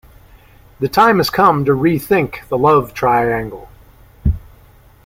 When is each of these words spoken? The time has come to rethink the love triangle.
The 0.79 0.89
time 0.89 1.17
has 1.17 1.29
come 1.29 1.63
to 1.65 1.73
rethink 1.73 2.47
the 2.47 2.57
love 2.57 2.91
triangle. 2.95 3.69